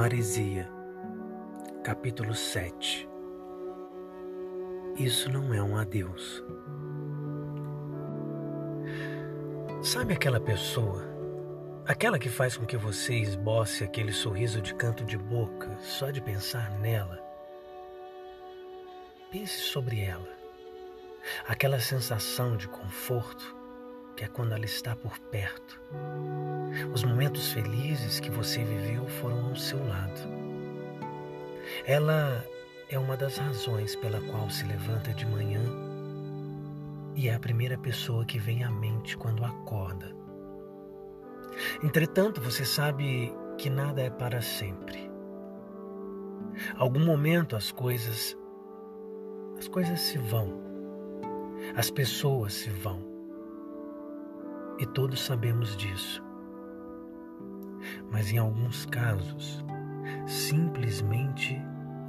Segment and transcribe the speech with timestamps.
[0.00, 0.70] Marizia,
[1.82, 3.08] capítulo 7
[4.96, 6.40] Isso não é um adeus.
[9.82, 11.02] Sabe aquela pessoa,
[11.84, 16.20] aquela que faz com que você esboce aquele sorriso de canto de boca só de
[16.20, 17.18] pensar nela?
[19.32, 20.32] Pense sobre ela.
[21.48, 23.57] Aquela sensação de conforto
[24.18, 25.80] que é quando ela está por perto.
[26.92, 30.20] Os momentos felizes que você viveu foram ao seu lado.
[31.86, 32.44] Ela
[32.90, 35.62] é uma das razões pela qual se levanta de manhã
[37.14, 40.12] e é a primeira pessoa que vem à mente quando acorda.
[41.80, 45.08] Entretanto, você sabe que nada é para sempre.
[46.76, 48.36] Algum momento as coisas
[49.56, 50.60] as coisas se vão.
[51.76, 53.17] As pessoas se vão
[54.78, 56.22] e todos sabemos disso.
[58.10, 59.64] Mas em alguns casos,
[60.26, 61.60] simplesmente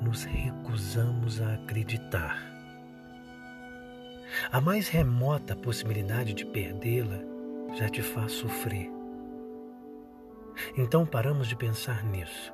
[0.01, 2.37] nos recusamos a acreditar.
[4.51, 7.19] A mais remota possibilidade de perdê-la
[7.75, 8.89] já te faz sofrer.
[10.77, 12.53] Então paramos de pensar nisso.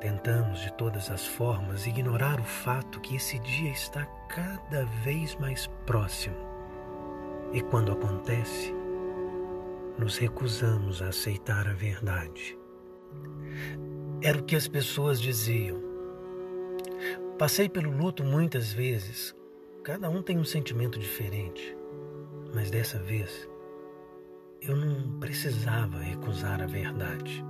[0.00, 5.66] Tentamos de todas as formas ignorar o fato que esse dia está cada vez mais
[5.84, 6.36] próximo.
[7.52, 8.77] E quando acontece,
[9.98, 12.56] nos recusamos a aceitar a verdade.
[14.22, 15.82] Era o que as pessoas diziam.
[17.38, 19.34] Passei pelo luto muitas vezes.
[19.82, 21.76] Cada um tem um sentimento diferente.
[22.54, 23.48] Mas dessa vez,
[24.60, 27.44] eu não precisava recusar a verdade.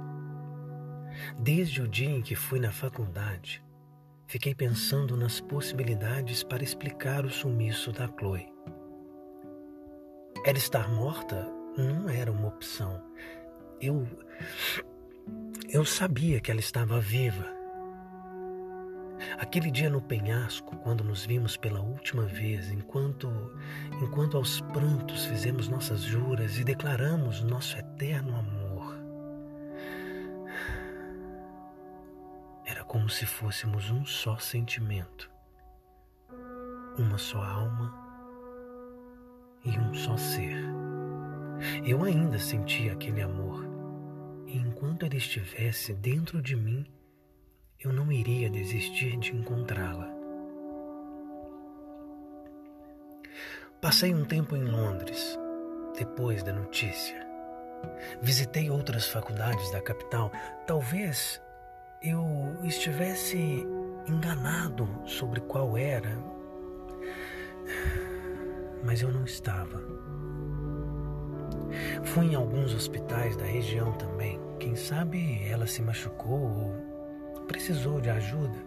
[1.39, 3.63] Desde o dia em que fui na faculdade,
[4.27, 8.47] fiquei pensando nas possibilidades para explicar o sumiço da Chloe.
[10.45, 13.03] Ela estar morta não era uma opção.
[13.81, 14.07] Eu
[15.69, 17.47] eu sabia que ela estava viva.
[19.39, 23.31] Aquele dia no penhasco, quando nos vimos pela última vez, enquanto
[24.03, 28.97] enquanto aos prantos fizemos nossas juras e declaramos nosso eterno amor.
[32.65, 35.31] Era como se fôssemos um só sentimento,
[36.99, 37.95] uma só alma
[39.65, 40.88] e um só ser.
[41.85, 43.65] Eu ainda sentia aquele amor,
[44.47, 46.87] e enquanto ele estivesse dentro de mim,
[47.81, 50.09] eu não iria desistir de encontrá-la.
[53.81, 55.39] Passei um tempo em Londres,
[55.97, 57.27] depois da notícia.
[58.21, 60.33] Visitei outras faculdades da capital.
[60.67, 61.41] Talvez
[62.03, 62.25] eu
[62.65, 63.65] estivesse
[64.09, 66.19] enganado sobre qual era,
[68.85, 69.81] mas eu não estava.
[72.15, 74.41] Fui em alguns hospitais da região também.
[74.59, 78.59] Quem sabe ela se machucou ou precisou de ajuda.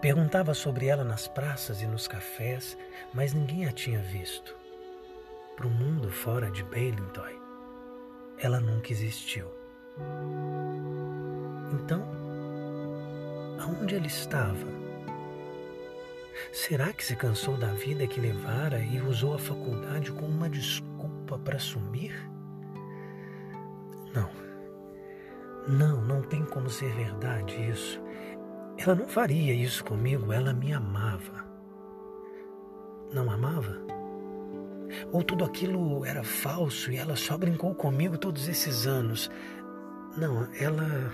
[0.00, 2.76] Perguntava sobre ela nas praças e nos cafés,
[3.12, 4.56] mas ninguém a tinha visto.
[5.56, 7.38] Para o mundo fora de Bailingtoy,
[8.38, 9.46] ela nunca existiu.
[11.72, 12.02] Então,
[13.60, 14.66] aonde ela estava?
[16.52, 21.38] Será que se cansou da vida que levara e usou a faculdade como uma desculpa
[21.38, 22.34] para sumir?
[24.14, 24.30] Não.
[25.66, 28.00] Não, não tem como ser verdade isso.
[28.78, 31.44] Ela não faria isso comigo, ela me amava.
[33.12, 33.76] Não amava?
[35.12, 39.30] Ou tudo aquilo era falso e ela só brincou comigo todos esses anos?
[40.16, 41.12] Não, ela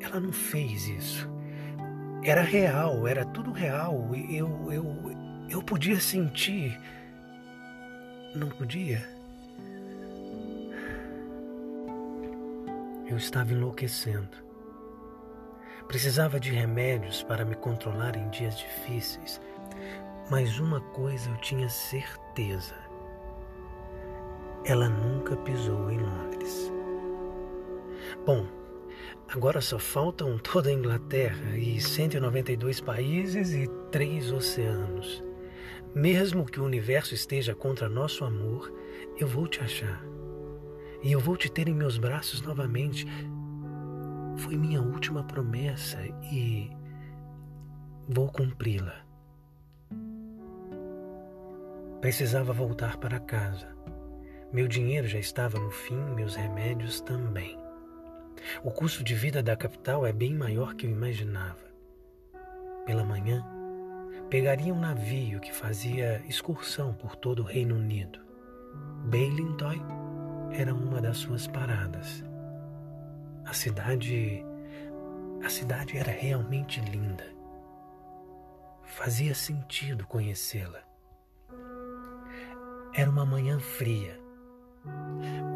[0.00, 1.28] ela não fez isso.
[2.22, 4.10] Era real, era tudo real.
[4.30, 4.96] Eu eu
[5.48, 6.78] eu podia sentir.
[8.34, 9.17] Não podia?
[13.08, 14.36] Eu estava enlouquecendo.
[15.86, 19.40] Precisava de remédios para me controlar em dias difíceis,
[20.30, 22.74] mas uma coisa eu tinha certeza:
[24.62, 26.70] ela nunca pisou em Londres.
[28.26, 28.46] Bom,
[29.28, 35.24] agora só faltam toda a Inglaterra e 192 países e três oceanos.
[35.94, 38.70] Mesmo que o universo esteja contra nosso amor,
[39.18, 40.04] eu vou te achar
[41.02, 43.06] e eu vou te ter em meus braços novamente.
[44.36, 45.98] Foi minha última promessa
[46.32, 46.70] e
[48.08, 48.94] vou cumpri-la.
[52.00, 53.76] Precisava voltar para casa.
[54.52, 57.58] Meu dinheiro já estava no fim, meus remédios também.
[58.62, 61.68] O custo de vida da capital é bem maior que eu imaginava.
[62.86, 63.44] Pela manhã,
[64.30, 68.20] pegaria um navio que fazia excursão por todo o Reino Unido.
[69.10, 69.80] Bailintoy
[70.52, 72.24] era uma das suas paradas.
[73.44, 74.44] A cidade
[75.44, 77.24] A cidade era realmente linda.
[78.82, 80.82] Fazia sentido conhecê-la.
[82.92, 84.18] Era uma manhã fria.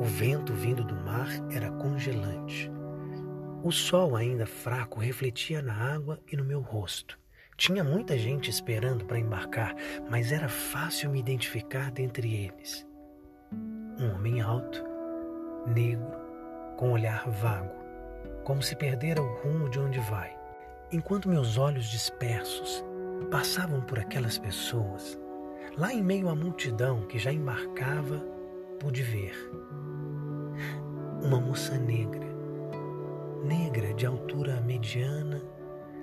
[0.00, 2.70] O vento vindo do mar era congelante.
[3.64, 7.18] O sol, ainda fraco, refletia na água e no meu rosto.
[7.56, 9.74] Tinha muita gente esperando para embarcar,
[10.10, 12.86] mas era fácil me identificar dentre eles.
[14.02, 14.84] Um homem alto,
[15.64, 16.10] negro,
[16.76, 17.70] com olhar vago,
[18.42, 20.36] como se perdera o rumo de onde vai.
[20.90, 22.84] Enquanto meus olhos dispersos
[23.30, 25.16] passavam por aquelas pessoas,
[25.78, 28.20] lá em meio à multidão que já embarcava,
[28.80, 29.36] pude ver
[31.22, 32.26] uma moça negra,
[33.44, 35.40] negra de altura mediana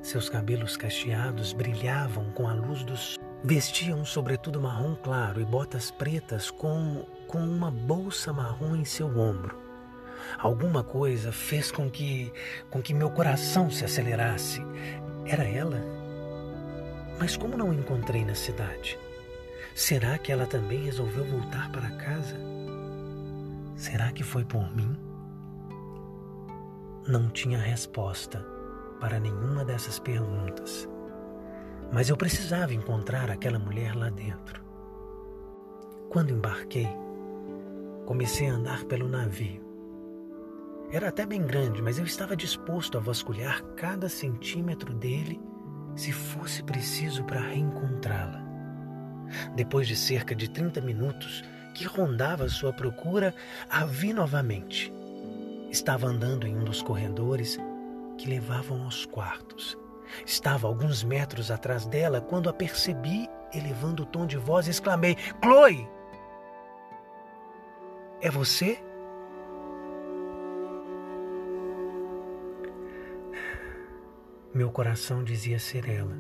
[0.01, 3.28] seus cabelos cacheados brilhavam com a luz do sol.
[3.41, 9.07] Vestia um sobretudo marrom claro e botas pretas com, com uma bolsa marrom em seu
[9.17, 9.57] ombro.
[10.37, 12.33] Alguma coisa fez com que,
[12.69, 14.61] com que meu coração se acelerasse.
[15.25, 15.81] Era ela?
[17.17, 18.99] Mas como não encontrei na cidade?
[19.73, 22.35] Será que ela também resolveu voltar para casa?
[23.77, 24.97] Será que foi por mim?
[27.07, 28.45] Não tinha resposta
[28.99, 30.89] para nenhuma dessas perguntas.
[31.91, 34.63] Mas eu precisava encontrar aquela mulher lá dentro.
[36.09, 36.89] Quando embarquei,
[38.05, 39.67] comecei a andar pelo navio.
[40.91, 45.39] Era até bem grande, mas eu estava disposto a vasculhar cada centímetro dele
[45.95, 48.43] se fosse preciso para reencontrá-la.
[49.55, 51.43] Depois de cerca de 30 minutos
[51.75, 53.33] que rondava sua procura,
[53.69, 54.91] a vi novamente.
[55.69, 57.59] Estava andando em um dos corredores
[58.17, 59.77] que levavam aos quartos.
[60.25, 65.87] Estava alguns metros atrás dela quando a percebi, elevando o tom de voz, exclamei: Chloe!
[68.21, 68.77] É você?
[74.53, 76.17] Meu coração dizia ser ela.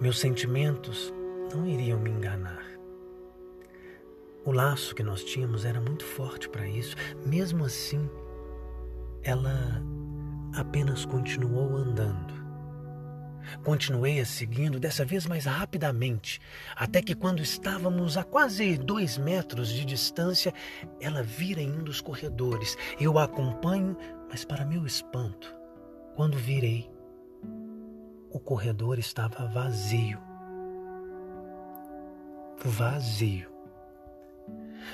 [0.00, 1.12] Meus sentimentos
[1.52, 2.64] não iriam me enganar.
[4.44, 6.94] O laço que nós tínhamos era muito forte para isso.
[7.26, 8.08] Mesmo assim,
[9.22, 9.82] ela
[10.54, 12.34] apenas continuou andando.
[13.62, 16.40] Continuei a seguindo, dessa vez mais rapidamente,
[16.74, 20.52] até que, quando estávamos a quase dois metros de distância,
[21.00, 22.76] ela vira em um dos corredores.
[22.98, 23.96] Eu a acompanho,
[24.30, 25.54] mas, para meu espanto,
[26.16, 26.90] quando virei,
[28.30, 30.18] o corredor estava vazio.
[32.64, 33.53] Vazio.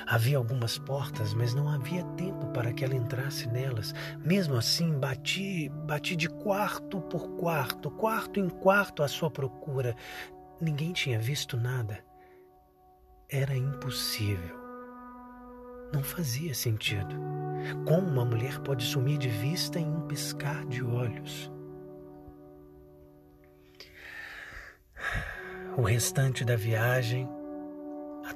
[0.07, 3.95] Havia algumas portas, mas não havia tempo para que ela entrasse nelas.
[4.25, 9.95] Mesmo assim, bati, bati de quarto por quarto, quarto em quarto à sua procura.
[10.61, 12.05] Ninguém tinha visto nada.
[13.29, 14.59] Era impossível.
[15.93, 17.17] Não fazia sentido.
[17.87, 21.51] Como uma mulher pode sumir de vista em um piscar de olhos?
[25.77, 27.29] O restante da viagem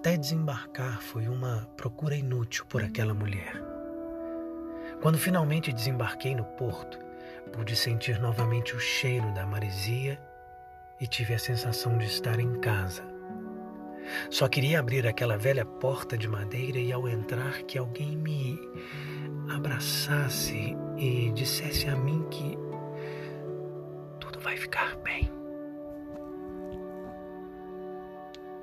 [0.04, 3.54] até desembarcar foi uma procura inútil por aquela mulher.
[5.00, 6.98] Quando finalmente desembarquei no porto,
[7.50, 10.20] pude sentir novamente o cheiro da maresia
[11.00, 13.02] e tive a sensação de estar em casa.
[14.28, 18.60] Só queria abrir aquela velha porta de madeira e, ao entrar, que alguém me
[19.48, 22.58] abraçasse e dissesse a mim que
[24.20, 25.43] tudo vai ficar bem.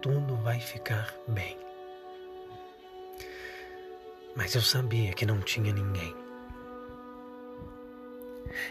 [0.02, 1.56] Tudo vai ficar bem.
[4.36, 6.16] Mas eu sabia que não tinha ninguém.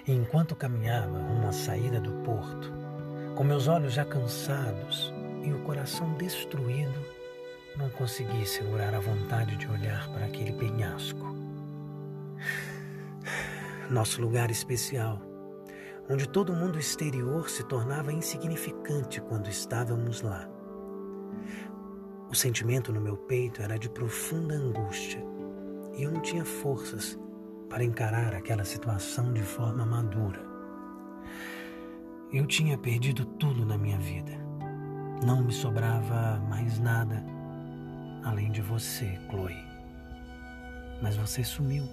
[0.06, 2.72] E enquanto caminhava rumo à saída do porto,
[3.36, 6.98] com meus olhos já cansados e o coração destruído,
[7.76, 11.34] não consegui segurar a vontade de olhar para aquele penhasco.
[13.88, 15.22] Nosso lugar especial,
[16.08, 20.59] onde todo mundo exterior se tornava insignificante quando estávamos lá.
[22.30, 25.20] O sentimento no meu peito era de profunda angústia
[25.96, 27.18] e eu não tinha forças
[27.68, 30.40] para encarar aquela situação de forma madura.
[32.32, 34.30] Eu tinha perdido tudo na minha vida.
[35.26, 37.20] Não me sobrava mais nada
[38.22, 39.56] além de você, Chloe.
[41.02, 41.88] Mas você sumiu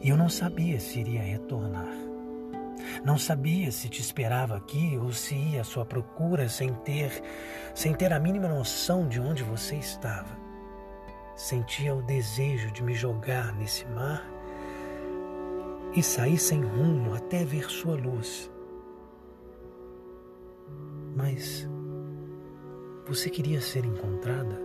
[0.00, 2.13] e eu não sabia se iria retornar.
[3.04, 7.22] Não sabia se te esperava aqui ou se ia à sua procura sem ter,
[7.74, 10.34] sem ter a mínima noção de onde você estava.
[11.36, 14.26] Sentia o desejo de me jogar nesse mar
[15.94, 18.50] e sair sem rumo até ver sua luz.
[21.14, 21.68] Mas
[23.06, 24.58] você queria ser encontrada?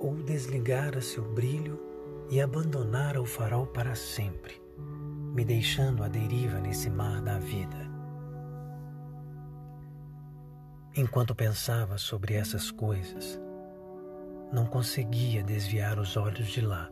[0.00, 1.78] Ou desligar seu brilho
[2.28, 4.61] e abandonar o farol para sempre?
[5.32, 7.90] Me deixando à deriva nesse mar da vida.
[10.94, 13.40] Enquanto pensava sobre essas coisas,
[14.52, 16.90] não conseguia desviar os olhos de lá.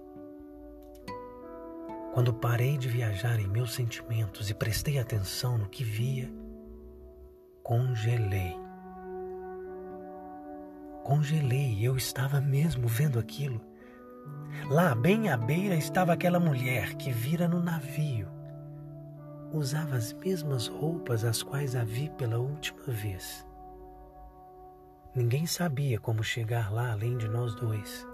[2.15, 6.33] Quando parei de viajar em meus sentimentos e prestei atenção no que via,
[7.63, 8.57] congelei.
[11.05, 13.70] Congelei eu estava mesmo vendo aquilo.
[14.69, 18.29] Lá, bem à beira, estava aquela mulher que vira no navio.
[19.53, 23.47] Usava as mesmas roupas as quais a vi pela última vez.
[25.15, 28.07] Ninguém sabia como chegar lá além de nós dois.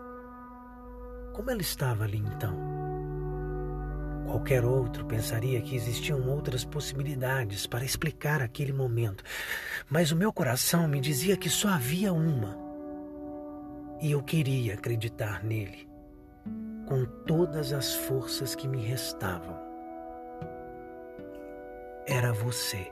[1.35, 2.56] Como ela estava ali então?
[4.25, 9.23] Qualquer outro pensaria que existiam outras possibilidades para explicar aquele momento,
[9.88, 12.56] mas o meu coração me dizia que só havia uma.
[14.00, 15.88] E eu queria acreditar nele,
[16.87, 19.57] com todas as forças que me restavam.
[22.07, 22.88] Era você.